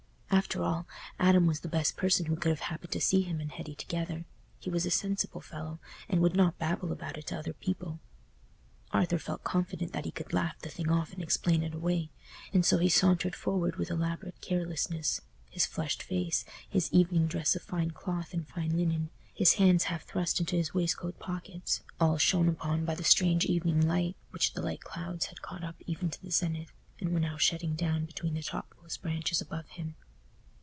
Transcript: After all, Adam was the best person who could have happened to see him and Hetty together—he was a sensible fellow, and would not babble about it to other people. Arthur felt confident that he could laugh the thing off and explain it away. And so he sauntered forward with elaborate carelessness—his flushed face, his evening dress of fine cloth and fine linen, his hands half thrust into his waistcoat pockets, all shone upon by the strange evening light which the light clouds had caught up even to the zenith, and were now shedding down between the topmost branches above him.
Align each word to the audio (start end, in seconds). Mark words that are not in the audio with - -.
After 0.33 0.63
all, 0.63 0.87
Adam 1.19 1.45
was 1.45 1.59
the 1.59 1.67
best 1.67 1.97
person 1.97 2.25
who 2.25 2.37
could 2.37 2.49
have 2.51 2.61
happened 2.61 2.93
to 2.93 3.01
see 3.01 3.21
him 3.21 3.41
and 3.41 3.51
Hetty 3.51 3.75
together—he 3.75 4.69
was 4.69 4.85
a 4.85 4.89
sensible 4.91 5.41
fellow, 5.41 5.79
and 6.09 6.19
would 6.21 6.35
not 6.37 6.57
babble 6.57 6.91
about 6.93 7.17
it 7.17 7.27
to 7.27 7.37
other 7.37 7.51
people. 7.53 7.99
Arthur 8.91 9.19
felt 9.19 9.43
confident 9.43 9.91
that 9.91 10.05
he 10.05 10.09
could 10.11 10.33
laugh 10.33 10.57
the 10.59 10.69
thing 10.69 10.89
off 10.89 11.11
and 11.13 11.21
explain 11.21 11.63
it 11.63 11.75
away. 11.75 12.11
And 12.53 12.65
so 12.65 12.77
he 12.79 12.87
sauntered 12.87 13.35
forward 13.35 13.75
with 13.75 13.89
elaborate 13.91 14.39
carelessness—his 14.39 15.65
flushed 15.65 16.01
face, 16.01 16.43
his 16.67 16.91
evening 16.93 17.27
dress 17.27 17.55
of 17.57 17.61
fine 17.61 17.91
cloth 17.91 18.33
and 18.33 18.47
fine 18.47 18.75
linen, 18.77 19.09
his 19.35 19.53
hands 19.55 19.85
half 19.85 20.05
thrust 20.05 20.39
into 20.39 20.55
his 20.55 20.73
waistcoat 20.73 21.19
pockets, 21.19 21.81
all 21.99 22.17
shone 22.17 22.47
upon 22.49 22.83
by 22.85 22.95
the 22.95 23.03
strange 23.03 23.45
evening 23.45 23.85
light 23.85 24.15
which 24.31 24.53
the 24.53 24.61
light 24.61 24.81
clouds 24.81 25.25
had 25.27 25.41
caught 25.41 25.63
up 25.63 25.75
even 25.85 26.09
to 26.09 26.21
the 26.21 26.31
zenith, 26.31 26.71
and 26.99 27.11
were 27.13 27.19
now 27.19 27.37
shedding 27.37 27.75
down 27.75 28.05
between 28.05 28.33
the 28.33 28.41
topmost 28.41 29.01
branches 29.01 29.41
above 29.41 29.67
him. 29.67 29.95